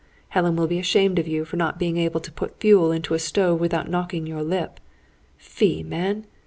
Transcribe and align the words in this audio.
Helen 0.29 0.55
will 0.55 0.65
be 0.65 0.79
ashamed 0.79 1.19
of 1.19 1.27
you 1.27 1.45
for 1.45 1.57
not 1.57 1.77
being 1.77 1.97
able 1.97 2.19
to 2.21 2.31
put 2.31 2.59
fuel 2.59 2.91
into 2.91 3.13
a 3.13 3.19
stove 3.19 3.59
without 3.59 3.87
knocking 3.87 4.25
your 4.25 4.41
lip. 4.41 4.79
Fie, 5.37 5.83
man! 5.83 6.25